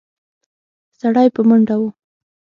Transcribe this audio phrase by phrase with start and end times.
[0.99, 1.83] سړی په منډه و.